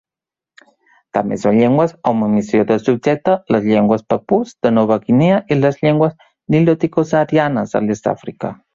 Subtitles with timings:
[1.17, 5.81] També són llengües amb omissió de subjecte les llengües papús de Nova Guinea i les
[5.85, 6.19] llengües
[6.57, 8.57] niloticosaharianes de l'est d'Àfrica.